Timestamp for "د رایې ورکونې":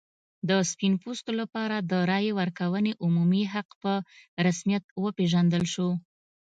1.91-2.91